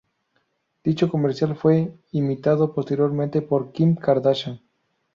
Dicho 0.83 1.09
comercial 1.09 1.55
fue 1.55 1.93
imitado 2.11 2.73
posteriormente 2.73 3.39
por 3.43 3.71
Kim 3.71 3.93
Kardashian. 3.95 4.59